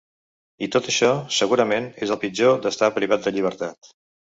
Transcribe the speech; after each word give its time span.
I 0.67 0.69
tot 0.75 0.89
això, 0.91 1.09
segurament, 1.41 1.91
és 2.07 2.15
el 2.17 2.21
pitjor 2.25 2.59
d’estar 2.65 2.93
privat 2.99 3.29
de 3.31 3.37
llibertat. 3.39 3.95